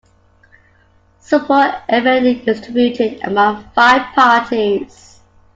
Support 1.19 1.75
evenly 1.87 2.41
distributed 2.43 3.19
among 3.23 3.69
five 3.75 4.01
parties. 4.15 5.19